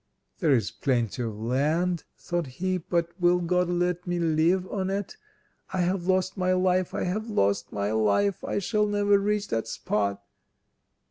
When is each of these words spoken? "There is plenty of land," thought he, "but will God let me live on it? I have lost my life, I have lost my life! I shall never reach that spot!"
"There 0.39 0.51
is 0.53 0.71
plenty 0.71 1.21
of 1.21 1.37
land," 1.39 2.05
thought 2.17 2.47
he, 2.57 2.79
"but 2.79 3.09
will 3.19 3.37
God 3.37 3.69
let 3.69 4.07
me 4.07 4.17
live 4.17 4.67
on 4.71 4.89
it? 4.89 5.15
I 5.71 5.81
have 5.81 6.07
lost 6.07 6.35
my 6.37 6.53
life, 6.53 6.95
I 6.95 7.03
have 7.03 7.29
lost 7.29 7.71
my 7.71 7.91
life! 7.91 8.43
I 8.43 8.57
shall 8.57 8.87
never 8.87 9.19
reach 9.19 9.49
that 9.49 9.67
spot!" 9.67 10.23